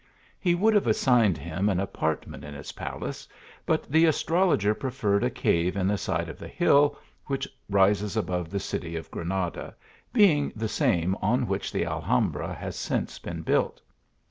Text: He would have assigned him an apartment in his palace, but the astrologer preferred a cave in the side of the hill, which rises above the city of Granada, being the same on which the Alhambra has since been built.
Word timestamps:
He 0.39 0.55
would 0.55 0.73
have 0.73 0.87
assigned 0.87 1.37
him 1.37 1.69
an 1.69 1.79
apartment 1.79 2.43
in 2.43 2.55
his 2.55 2.71
palace, 2.71 3.27
but 3.67 3.83
the 3.87 4.05
astrologer 4.07 4.73
preferred 4.73 5.23
a 5.23 5.29
cave 5.29 5.77
in 5.77 5.85
the 5.87 5.95
side 5.99 6.27
of 6.27 6.39
the 6.39 6.47
hill, 6.47 6.97
which 7.27 7.47
rises 7.69 8.17
above 8.17 8.49
the 8.49 8.59
city 8.59 8.95
of 8.95 9.11
Granada, 9.11 9.75
being 10.11 10.51
the 10.55 10.67
same 10.67 11.13
on 11.21 11.45
which 11.45 11.71
the 11.71 11.85
Alhambra 11.85 12.51
has 12.51 12.75
since 12.75 13.19
been 13.19 13.43
built. 13.43 13.79